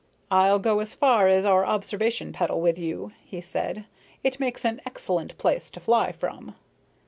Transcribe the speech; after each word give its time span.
"I'll 0.31 0.57
go 0.57 0.79
as 0.79 0.95
far 0.95 1.27
as 1.27 1.45
our 1.45 1.63
observation 1.63 2.33
petal 2.33 2.59
with 2.59 2.79
you," 2.79 3.11
he 3.23 3.39
said. 3.39 3.85
"It 4.23 4.39
makes 4.39 4.65
an 4.65 4.81
excellent 4.83 5.37
place 5.37 5.69
to 5.69 5.79
fly 5.79 6.11
from." 6.11 6.55